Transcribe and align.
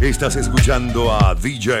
Estás 0.00 0.36
escuchando 0.36 1.12
a 1.12 1.34
DJ 1.34 1.80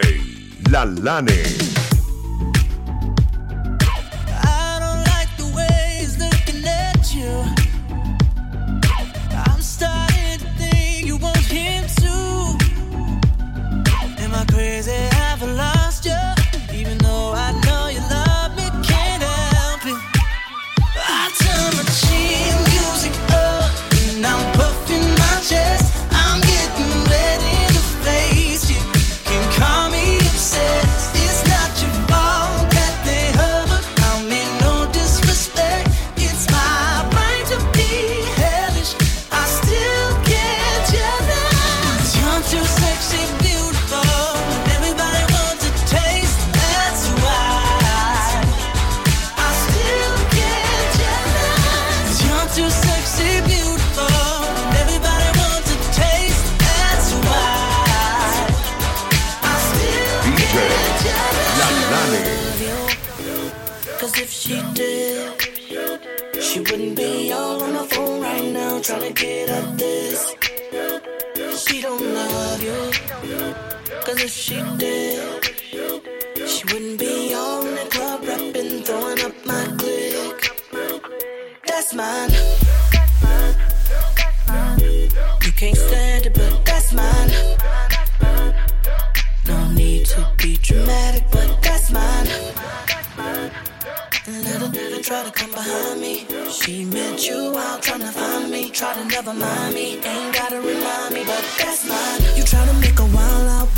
La 64.08 64.14
now 68.52 68.80
trying 68.80 69.12
to 69.12 69.22
get 69.22 69.50
up 69.50 69.76
this. 69.76 70.34
She 71.62 71.82
don't 71.82 72.02
love 72.14 72.62
you. 72.62 72.92
Cause 74.06 74.20
if 74.22 74.30
she 74.30 74.62
did, 74.78 75.44
she 76.48 76.64
wouldn't 76.72 76.98
be 76.98 77.34
all 77.34 77.66
on 77.66 77.74
the 77.74 77.86
club 77.90 78.22
rapping, 78.26 78.82
throwing 78.82 79.20
up 79.20 79.34
my 79.44 79.64
click. 79.76 80.38
That's 81.66 81.92
mine. 81.92 82.30
You 85.44 85.52
can't 85.52 85.76
stand 85.76 86.26
it, 86.26 86.34
but 86.34 86.64
that's 86.64 86.92
mine. 86.94 87.67
Try 95.08 95.24
to 95.24 95.30
come 95.30 95.50
behind 95.52 96.02
me. 96.02 96.26
She 96.50 96.84
met 96.84 97.26
you 97.26 97.56
out 97.56 97.80
trying 97.80 98.00
to 98.00 98.12
find 98.12 98.50
me. 98.50 98.68
Try 98.68 98.92
to 98.92 99.04
never 99.06 99.32
mind 99.32 99.74
me. 99.74 99.96
Ain't 100.04 100.34
gotta 100.34 100.60
remind 100.60 101.14
me, 101.14 101.24
but 101.24 101.42
that's 101.58 101.88
mine. 101.88 102.20
You 102.36 102.42
try 102.42 102.62
to 102.66 102.74
make 102.74 102.98
a 102.98 103.08
while 103.16 103.48
out. 103.58 103.68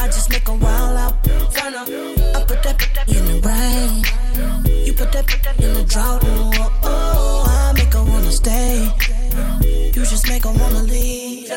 I 0.00 0.06
just 0.06 0.30
make 0.30 0.48
a 0.48 0.54
while 0.54 0.96
out. 0.96 1.14
I 1.28 2.42
put 2.48 2.62
that, 2.62 2.78
in 3.06 3.24
the 3.26 3.38
rain. 3.48 4.86
You 4.86 4.94
put 4.94 5.12
that, 5.12 5.28
in 5.60 5.74
the 5.74 5.84
drought. 5.84 6.22
Oh, 6.24 6.80
oh, 6.84 7.44
I 7.46 7.74
make 7.74 7.92
her 7.92 8.02
wanna 8.02 8.32
stay. 8.32 8.90
You 9.94 10.02
just 10.14 10.26
make 10.26 10.44
her 10.44 10.52
wanna 10.52 10.84
leave. 10.84 11.52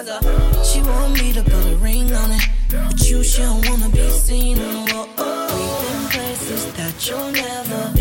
She 0.65 0.81
want 0.81 1.13
me 1.13 1.31
to 1.31 1.41
put 1.41 1.65
a 1.71 1.77
ring 1.77 2.11
on 2.11 2.31
it. 2.31 2.49
But 2.69 2.99
you, 3.09 3.23
she 3.23 3.43
don't 3.43 3.65
wanna 3.69 3.87
be 3.87 4.09
seen. 4.09 4.57
Oh, 4.59 5.07
oh, 5.17 5.41
We've 5.55 5.87
been 5.87 6.09
places 6.09 6.65
that 6.73 7.07
you'll 7.07 7.31
never, 7.31 8.00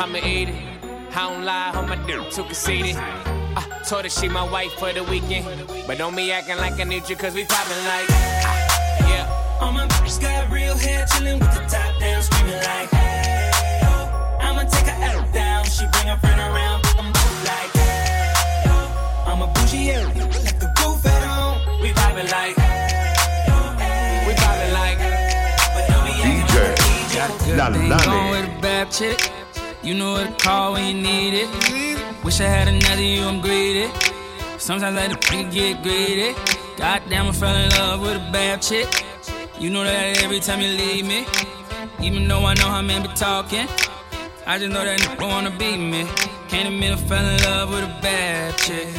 I'ma 0.00 0.18
eat 0.18 0.48
it. 0.48 0.54
I 1.16 1.28
don't 1.28 1.44
lie, 1.44 1.72
on 1.74 1.88
my 1.88 1.96
dick 2.06 2.30
too 2.30 2.44
conceited. 2.44 2.94
I 2.96 3.82
told 3.84 4.04
her 4.04 4.08
she 4.08 4.28
my 4.28 4.48
wife 4.48 4.72
for 4.74 4.92
the 4.92 5.02
weekend. 5.02 5.46
But 5.88 5.98
don't 5.98 6.14
be 6.14 6.30
acting 6.30 6.56
like 6.58 6.78
I 6.78 6.84
need 6.84 7.08
you, 7.08 7.16
cause 7.16 7.34
we 7.34 7.44
poppin' 7.44 7.84
like. 7.84 8.06
ah, 8.10 9.08
yeah. 9.10 9.58
All 9.60 9.72
my 9.72 9.86
bitches 9.88 10.20
got 10.20 10.50
real 10.52 10.76
hair, 10.76 11.04
chillin' 11.06 11.40
with 11.40 11.52
the 11.52 11.60
top 11.66 11.98
down, 11.98 12.22
screaming 12.22 12.54
like, 12.54 12.90
hey, 12.90 13.80
oh. 13.90 14.38
I'ma 14.40 14.62
take 14.70 14.86
her 14.86 15.02
out 15.02 15.32
down. 15.34 15.64
She 15.64 15.84
bring 15.90 16.06
her 16.06 16.16
friend 16.18 16.40
around, 16.40 16.86
I'm 16.96 17.06
move 17.06 17.44
like, 17.44 17.72
hey, 17.74 18.62
oh. 18.66 19.26
I'm 19.26 19.42
a 19.42 19.46
bougie, 19.52 19.78
yeah, 19.90 20.06
like 20.14 20.60
the 20.60 20.70
roof 20.78 21.04
at 21.06 21.22
home. 21.26 21.82
We 21.82 21.88
vibing 21.90 22.30
like, 22.30 22.54
hey, 22.54 23.10
hey, 23.82 24.24
We 24.28 24.34
poppin' 24.34 24.72
like. 24.74 24.98
but 25.74 25.84
don't 25.90 26.04
be 26.06 26.12
acting 26.22 26.54
like 26.54 26.78
I. 26.78 27.18
Got 27.18 27.30
a 27.30 27.44
good 27.44 27.58
La 27.58 27.70
thing 27.72 27.88
Lane. 27.88 28.04
going 28.04 28.30
with 28.30 28.58
a 28.58 28.60
bad 28.62 28.90
chick. 28.92 29.17
You 29.82 29.94
know 29.94 30.12
what 30.12 30.38
to 30.38 30.44
call 30.44 30.72
when 30.72 30.96
you 30.96 31.02
need 31.02 31.34
it. 31.34 32.24
Wish 32.24 32.40
I 32.40 32.44
had 32.44 32.66
another 32.66 33.00
you, 33.00 33.22
I'm 33.22 33.40
greedy. 33.40 33.88
Sometimes 34.58 34.98
I 34.98 35.08
let 35.08 35.20
get 35.52 35.82
greedy. 35.84 36.34
Goddamn, 36.76 37.28
I 37.28 37.32
fell 37.32 37.54
in 37.54 37.70
love 37.70 38.00
with 38.00 38.16
a 38.16 38.32
bad 38.32 38.60
chick. 38.60 38.88
You 39.60 39.70
know 39.70 39.84
that 39.84 40.22
every 40.22 40.40
time 40.40 40.60
you 40.60 40.68
leave 40.68 41.06
me. 41.06 41.26
Even 42.02 42.26
though 42.26 42.44
I 42.44 42.54
know 42.54 42.68
how 42.68 42.82
men 42.82 43.02
be 43.02 43.08
talking. 43.08 43.68
I 44.46 44.58
just 44.58 44.72
know 44.72 44.84
that 44.84 44.98
nigga 44.98 45.28
wanna 45.28 45.50
beat 45.50 45.78
me. 45.78 46.08
Can't 46.48 46.68
admit 46.68 46.92
I 46.92 46.96
fell 46.96 47.24
in 47.24 47.40
love 47.42 47.70
with 47.70 47.84
a 47.84 48.02
bad 48.02 48.58
chick. 48.58 48.92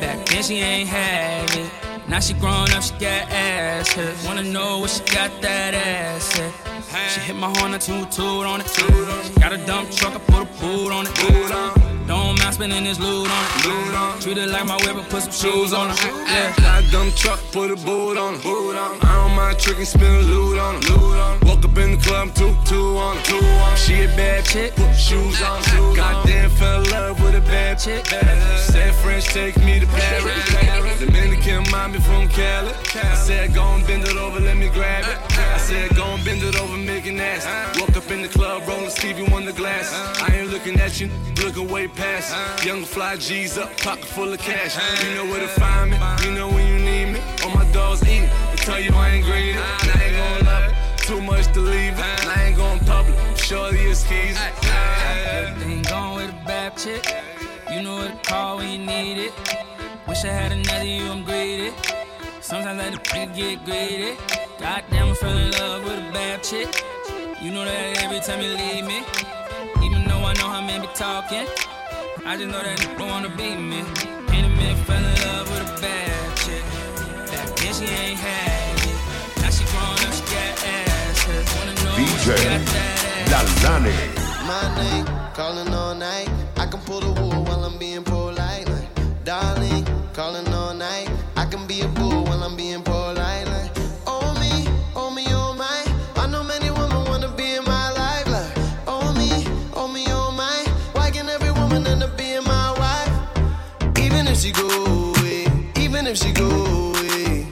Back 0.00 0.26
then 0.26 0.42
she 0.42 0.56
ain't 0.56 0.88
have 0.88 1.56
it. 1.56 1.85
Now 2.08 2.20
she 2.20 2.34
grown 2.34 2.70
up, 2.70 2.82
she 2.82 2.92
got 2.92 3.30
ass 3.32 3.92
hit. 3.92 4.14
Wanna 4.24 4.44
know 4.44 4.78
what 4.78 4.90
she 4.90 5.00
got 5.12 5.30
that 5.42 5.74
ass 5.74 6.38
at. 6.38 7.10
She 7.10 7.20
hit 7.20 7.34
my 7.36 7.48
horn, 7.58 7.74
I 7.74 7.78
toot 7.78 8.12
toot 8.12 8.46
on 8.46 8.60
it. 8.60 9.40
Got 9.40 9.52
a 9.52 9.58
dump 9.66 9.90
truck, 9.90 10.14
I 10.14 10.18
put 10.18 10.42
a 10.42 10.60
boot 10.60 10.92
on 10.92 11.06
it. 11.08 11.95
Don't 12.06 12.38
mind 12.38 12.54
spending 12.54 12.84
this 12.84 13.00
loot 13.00 13.28
on 13.28 14.16
it. 14.16 14.22
Treat 14.22 14.38
it 14.38 14.48
like 14.48 14.66
my 14.66 14.76
and 14.76 15.08
put 15.08 15.22
some 15.22 15.32
shoes 15.32 15.72
on 15.72 15.90
it. 15.90 15.98
Yeah. 16.04 16.54
Got 16.56 16.84
a 16.84 16.90
dumb 16.90 17.10
truck, 17.12 17.40
put 17.52 17.70
a 17.70 17.76
boot 17.76 18.16
on 18.16 18.34
it. 18.34 18.40
I 18.44 19.14
don't 19.16 19.34
mind 19.34 19.58
tricking, 19.58 19.84
spin 19.84 20.22
loot 20.22 20.58
on 20.58 20.76
it. 20.76 21.44
Woke 21.44 21.64
up 21.64 21.78
in 21.78 21.92
the 21.92 21.98
club, 21.98 22.34
two, 22.34 22.54
two 22.64 22.96
on 22.96 23.18
it. 23.18 23.78
She 23.78 24.04
a 24.04 24.06
bad 24.16 24.44
chick, 24.44 24.74
put 24.76 24.94
shoes 24.94 25.42
on 25.42 25.60
it. 25.60 25.96
Goddamn, 25.96 26.50
fell 26.50 26.82
in 26.82 26.90
love 26.90 27.22
with 27.22 27.34
a 27.34 27.40
bad 27.40 27.78
chick. 27.78 28.06
Said 28.06 28.94
French, 28.94 29.26
take 29.26 29.56
me 29.58 29.80
to 29.80 29.86
Paris. 29.86 30.98
Dominican, 31.00 31.64
mommy 31.70 31.98
from 31.98 32.28
Cali. 32.28 32.72
I 32.94 33.14
said, 33.14 33.54
go 33.54 33.62
and 33.62 33.86
bend 33.86 34.04
it 34.04 34.16
over, 34.16 34.40
let 34.40 34.56
me 34.56 34.68
grab 34.68 35.04
it. 35.04 35.38
I 35.38 35.58
said, 35.58 35.94
go 35.94 36.04
and 36.04 36.24
bend 36.24 36.42
it 36.42 36.58
over, 36.60 36.76
make 36.76 37.06
it 37.06 37.12
nasty. 37.12 37.80
Walk 37.80 37.96
up 37.96 38.10
in 38.10 38.22
the 38.22 38.28
club, 38.28 38.66
rolling 38.66 38.90
Stevie 38.90 39.26
on 39.32 39.44
the 39.44 39.52
glass. 39.52 39.92
I 40.22 40.36
ain't 40.36 40.50
looking 40.50 40.78
at 40.80 41.00
you, 41.00 41.10
looking 41.42 41.68
way 41.68 41.86
past. 41.96 42.64
Young 42.64 42.84
fly 42.84 43.16
G's 43.16 43.58
up, 43.58 43.76
pocket 43.78 44.04
full 44.04 44.32
of 44.32 44.38
cash. 44.38 44.76
You 45.02 45.14
know 45.14 45.24
where 45.24 45.40
to 45.40 45.48
find 45.48 45.90
me, 45.90 45.98
you 46.24 46.32
know 46.32 46.48
when 46.48 46.66
you 46.68 46.78
need 46.78 47.14
me. 47.14 47.20
All 47.42 47.50
my 47.50 47.64
dogs 47.72 48.02
eat, 48.02 48.28
they 48.50 48.56
tell 48.56 48.80
you 48.80 48.90
I 48.94 49.08
ain't 49.08 49.24
greedy. 49.24 49.58
And 49.58 49.90
I 49.90 50.04
ain't 50.04 50.16
gonna 50.16 50.50
love 50.50 50.72
it, 50.72 50.98
too 50.98 51.20
much 51.20 51.52
to 51.54 51.60
leave 51.60 51.98
it. 51.98 52.20
And 52.20 52.30
I 52.30 52.44
ain't 52.44 52.56
going 52.56 52.80
public, 52.80 53.16
shorty 53.36 53.78
is 53.78 54.00
skis. 54.00 54.38
Ain't 55.66 55.88
going 55.88 56.16
with 56.16 56.30
a 56.30 56.44
bad 56.46 56.76
chick. 56.76 57.04
You 57.72 57.82
know 57.82 57.96
what 57.96 58.22
to 58.22 58.30
call 58.30 58.58
when 58.58 58.68
you 58.70 58.86
need 58.86 59.18
it. 59.18 59.32
Wish 60.06 60.24
I 60.24 60.28
had 60.28 60.52
another 60.52 60.84
you, 60.84 61.10
I'm 61.10 61.24
greedy. 61.24 61.72
Sometimes 62.40 62.80
I 62.80 62.90
let 62.90 62.92
the 62.92 63.32
get 63.34 63.64
greedy. 63.64 64.16
Goddamn, 64.60 65.08
I 65.08 65.14
fell 65.14 65.36
in 65.36 65.50
love 65.50 65.82
with 65.84 65.98
a 65.98 66.12
bad 66.12 66.44
chick. 66.44 66.68
You 67.42 67.50
know 67.50 67.64
that 67.64 68.02
every 68.04 68.20
time 68.20 68.40
you 68.40 68.50
leave 68.54 68.84
me. 68.86 69.02
Even 69.84 70.06
though 70.08 70.24
I 70.24 70.32
know 70.34 70.48
how 70.48 70.60
men 70.60 70.80
be 70.80 70.88
talking. 70.94 71.46
I 72.24 72.36
just 72.36 72.48
know 72.48 72.62
that 72.62 72.82
you 72.82 73.06
wanna 73.06 73.28
beat 73.36 73.56
me. 73.56 73.84
Ain't 74.32 74.46
a 74.46 74.50
minute 74.50 74.78
fell 74.86 74.96
in 74.96 75.14
love 75.26 75.50
with 75.50 75.68
a 75.68 75.80
bad 75.80 76.36
chick. 76.36 76.62
Back 77.30 77.48
then 77.56 77.74
she 77.74 77.84
ain't 77.84 78.18
had 78.18 78.76
it. 78.88 79.42
Now 79.42 79.50
she 79.50 79.64
grown 79.70 79.98
up, 80.04 80.12
she 80.14 80.22
got 80.32 80.64
ass. 80.64 81.26
Wanna 81.56 81.74
know 81.84 81.94
if 81.98 82.08
she 82.22 82.30
DJ 82.30 82.44
got 82.44 82.66
that 82.72 83.32
ass. 83.32 83.62
Lalane. 83.62 83.96
my 84.46 84.64
name, 84.80 85.06
calling 85.34 85.72
all 85.74 85.94
night. 85.94 86.28
I 86.56 86.66
can 86.66 86.80
pull 86.80 87.00
the 87.00 87.20
wool 87.20 87.44
while 87.44 87.64
I'm 87.64 87.78
being 87.78 88.02
polite. 88.02 88.68
Like, 88.68 89.24
darling, 89.24 89.86
calling 90.12 90.48
all 90.54 90.74
night. 90.74 91.08
I 91.36 91.44
can 91.44 91.66
be 91.66 91.82
a 91.82 91.88
bull 91.88 92.24
while 92.24 92.42
I'm 92.42 92.56
being 92.56 92.82
polite. 92.82 93.46
Like, 93.46 93.55
if 104.36 104.42
she 104.42 104.52
go 104.52 104.68
away, 104.68 105.46
even 105.78 106.06
if 106.06 106.18
she 106.18 106.30
go 106.30 106.44
away, 106.44 107.46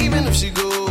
even 0.00 0.24
if 0.28 0.36
she 0.36 0.50
go 0.50 0.70
away, 0.70 0.87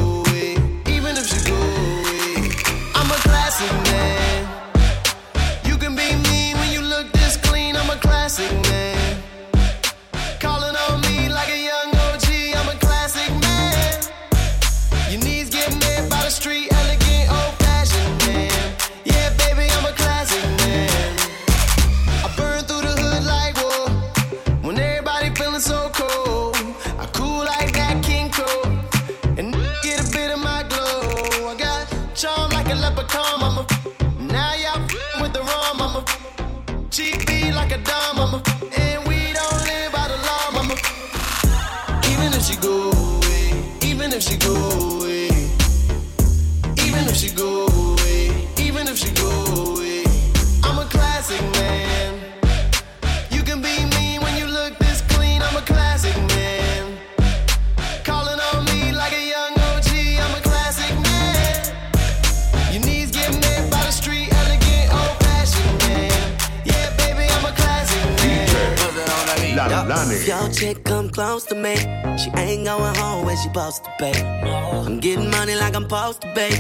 Your 70.27 70.49
chick 70.49 70.83
come 70.83 71.09
close 71.09 71.45
to 71.45 71.55
me, 71.55 71.77
she 72.17 72.29
ain't 72.35 72.65
going 72.65 72.95
home 72.95 73.25
when 73.25 73.37
she 73.37 73.43
supposed 73.43 73.85
to 73.85 73.91
pay. 73.97 74.11
I'm 74.43 74.99
getting 74.99 75.31
money 75.31 75.55
like 75.55 75.73
I'm 75.73 75.83
supposed 75.83 76.19
to 76.19 76.33
pay. 76.33 76.51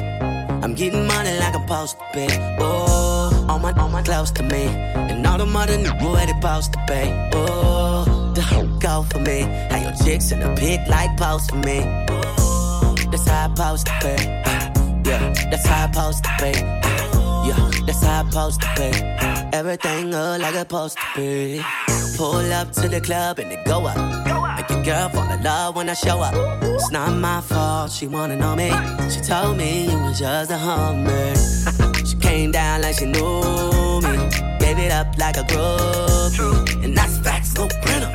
I'm 0.63 0.73
getting 0.73 1.05
money 1.05 1.37
like 1.37 1.53
I'm 1.53 1.67
supposed 1.67 1.99
to 1.99 2.05
pay. 2.13 2.57
Oh, 2.61 3.45
all 3.49 3.59
my, 3.59 3.73
all 3.73 3.89
my 3.89 4.01
close 4.03 4.31
to 4.31 4.43
me, 4.43 4.67
and 4.67 5.27
all 5.27 5.37
the 5.37 5.45
mother 5.45 5.77
knew 5.77 5.91
where 6.13 6.25
they 6.25 6.31
supposed 6.31 6.71
to 6.71 6.85
pay. 6.87 7.29
Oh, 7.33 8.31
the 8.33 8.41
whole 8.41 8.67
go 8.79 9.03
for 9.03 9.19
me. 9.19 9.41
How 9.41 9.81
your 9.81 9.95
chicks 10.01 10.31
in 10.31 10.39
the 10.39 10.55
pic 10.55 10.87
like 10.87 11.17
post 11.17 11.49
for 11.51 11.57
me. 11.57 11.81
Oh, 12.09 12.95
that's 13.11 13.27
how 13.27 13.47
I 13.47 13.53
supposed 13.53 13.87
to 13.87 13.93
pay. 13.99 14.23
Yeah, 15.03 15.33
that's 15.51 15.65
how 15.65 15.83
I 15.83 15.91
supposed 15.91 16.23
to 16.23 16.29
pay. 16.39 16.53
Yeah, 16.53 17.71
that's 17.85 18.01
how 18.01 18.23
I 18.23 18.29
supposed 18.29 18.61
to 18.61 18.67
pay. 18.77 19.36
Everything 19.53 20.11
look 20.11 20.41
like 20.41 20.53
it's 20.53 20.59
supposed 20.59 20.97
to 20.97 21.05
be. 21.15 21.61
Pull 22.17 22.51
up 22.53 22.71
to 22.73 22.87
the 22.87 22.99
club 22.99 23.39
and 23.39 23.51
it 23.51 23.65
go 23.65 23.85
up. 23.85 23.97
Make 24.57 24.69
your 24.69 24.83
girl 24.83 25.09
fall 25.09 25.31
in 25.31 25.43
love 25.43 25.75
when 25.75 25.89
I 25.89 25.93
show 25.93 26.19
up. 26.19 26.33
It's 26.63 26.91
not 26.91 27.11
my 27.15 27.41
fault, 27.41 27.91
she 27.91 28.07
wanna 28.07 28.35
know 28.35 28.55
me. 28.55 28.69
She 29.09 29.21
told 29.21 29.57
me 29.57 29.85
you 29.89 29.97
was 29.99 30.19
just 30.19 30.51
a 30.51 30.57
hummer. 30.57 31.35
she 32.05 32.15
came 32.17 32.51
down 32.51 32.81
like 32.81 32.97
she 32.97 33.05
knew 33.05 34.01
me. 34.01 34.13
Gave 34.59 34.79
it 34.79 34.91
up 34.91 35.17
like 35.17 35.37
a 35.37 35.43
groupie. 35.43 36.83
And 36.83 36.97
that's 36.97 37.17
facts, 37.19 37.55
no 37.55 37.67
printer. 37.67 38.11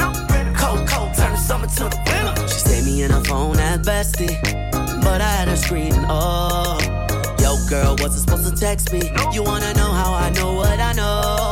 Cold, 0.58 0.86
cold, 0.88 1.14
turn 1.14 1.32
the 1.32 1.38
summer 1.38 1.66
to 1.66 1.84
the 1.84 2.00
winter. 2.06 2.48
She 2.48 2.58
saved 2.60 2.86
me 2.86 3.02
in 3.02 3.10
her 3.10 3.24
phone 3.24 3.58
at 3.58 3.82
bestie. 3.82 4.36
But 5.02 5.20
I 5.20 5.28
had 5.28 5.48
her 5.48 5.56
screaming, 5.56 6.04
oh. 6.08 6.78
Girl, 7.72 7.96
wasn't 8.00 8.28
supposed 8.28 8.54
to 8.54 8.60
text 8.60 8.92
me. 8.92 9.00
You 9.32 9.42
wanna 9.42 9.72
know 9.72 9.90
how 9.92 10.12
I 10.12 10.28
know 10.28 10.52
what 10.52 10.78
I 10.78 10.92
know? 10.92 11.50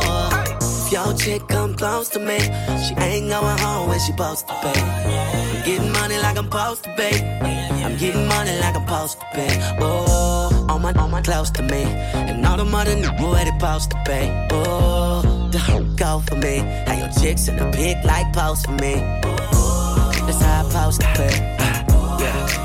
If 0.61 0.91
your 0.91 1.15
chick 1.15 1.47
come 1.47 1.73
close 1.73 2.09
to 2.09 2.19
me, 2.19 2.37
she 2.37 2.93
ain't 3.01 3.27
going 3.27 3.57
home 3.57 3.89
when 3.89 3.99
she 3.99 4.11
supposed 4.11 4.47
to 4.47 4.53
pay. 4.61 4.81
I'm 4.81 5.65
getting 5.65 5.91
money 5.91 6.19
like 6.19 6.37
I'm 6.37 6.45
supposed 6.45 6.83
to 6.83 6.93
pay. 6.93 7.15
I'm 7.83 7.97
getting 7.97 8.27
money 8.27 8.55
like 8.59 8.75
I'm 8.75 8.85
supposed 8.85 9.19
to 9.19 9.25
pay. 9.33 9.77
Oh, 9.79 10.67
all 10.69 10.77
my, 10.77 10.93
all 10.93 11.07
my 11.07 11.23
close 11.23 11.49
to 11.57 11.63
me, 11.63 11.85
and 12.13 12.45
all 12.45 12.57
the 12.57 12.65
money 12.65 12.93
knew 13.01 13.09
where 13.09 13.43
they 13.43 13.49
supposed 13.57 13.89
to 13.89 13.97
pay. 14.05 14.47
Oh, 14.51 15.49
the 15.51 15.57
whole 15.57 15.83
go 15.95 16.19
for 16.27 16.35
me. 16.35 16.59
How 16.85 16.99
your 16.99 17.09
chicks 17.19 17.47
in 17.47 17.55
the 17.55 17.65
pic 17.71 17.97
like 18.05 18.31
post 18.31 18.67
for 18.67 18.73
me. 18.73 18.93
That's 20.27 20.39
how 20.39 20.67
I 20.67 20.69
supposed 20.69 21.01
to 21.01 21.07
pay. 21.17 21.35
Yeah, 22.21 22.60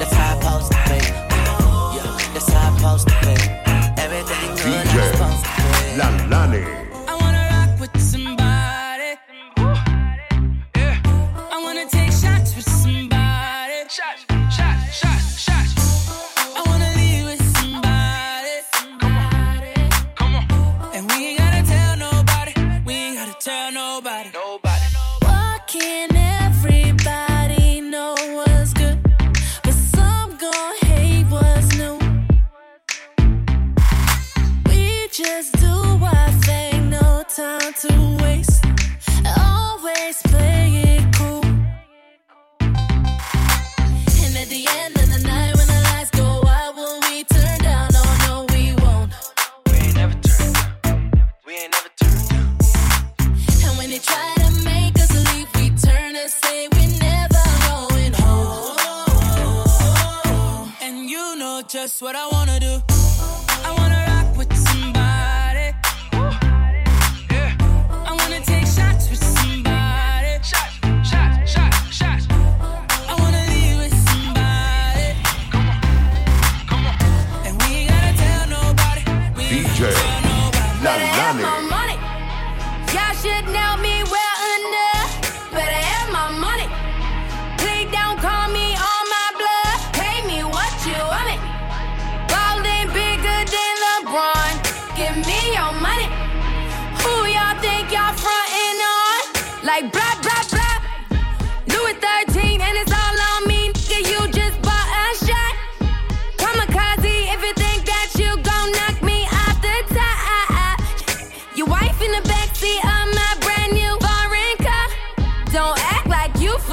what 62.02 62.14
I 62.14 62.26
wanna 62.26 62.35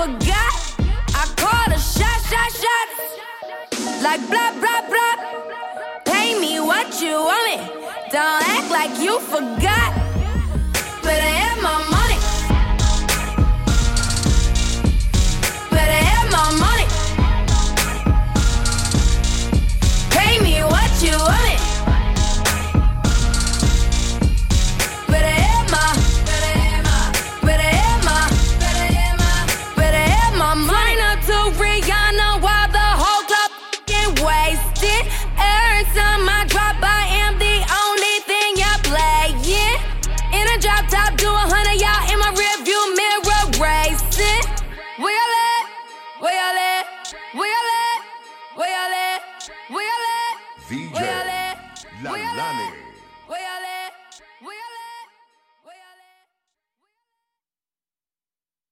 forgot. 0.04 0.54
I 1.16 1.24
call 1.40 1.68
a 1.72 1.80
shot, 1.80 2.20
shot, 2.30 2.52
shot. 2.62 2.88
Like 4.04 4.20
blah, 4.28 4.52
blah, 4.60 4.82
blah. 4.92 5.16
Pay 6.04 6.38
me 6.42 6.60
what 6.60 7.02
you 7.02 7.16
want 7.30 7.44
me. 7.48 7.58
Don't 8.12 8.44
act 8.56 8.70
like 8.70 9.00
you 9.00 9.20
forgot. 9.22 9.92
Better 11.04 11.32
have 11.40 11.64
my 11.64 11.93